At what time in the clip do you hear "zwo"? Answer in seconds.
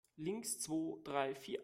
0.59-0.99